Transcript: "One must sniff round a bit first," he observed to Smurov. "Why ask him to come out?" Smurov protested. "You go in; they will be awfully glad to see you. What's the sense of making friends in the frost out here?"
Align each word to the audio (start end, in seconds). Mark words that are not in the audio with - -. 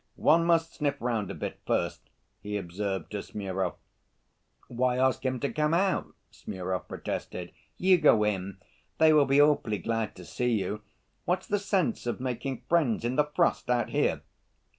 "One 0.15 0.45
must 0.45 0.73
sniff 0.73 0.99
round 0.99 1.29
a 1.29 1.35
bit 1.35 1.59
first," 1.67 2.09
he 2.41 2.57
observed 2.57 3.11
to 3.11 3.21
Smurov. 3.21 3.75
"Why 4.67 4.97
ask 4.97 5.23
him 5.23 5.39
to 5.41 5.53
come 5.53 5.75
out?" 5.75 6.15
Smurov 6.31 6.87
protested. 6.87 7.51
"You 7.77 7.99
go 7.99 8.23
in; 8.23 8.57
they 8.97 9.13
will 9.13 9.27
be 9.27 9.39
awfully 9.39 9.77
glad 9.77 10.15
to 10.15 10.25
see 10.25 10.53
you. 10.59 10.81
What's 11.25 11.45
the 11.45 11.59
sense 11.59 12.07
of 12.07 12.19
making 12.19 12.63
friends 12.67 13.05
in 13.05 13.15
the 13.15 13.25
frost 13.25 13.69
out 13.69 13.89
here?" 13.91 14.23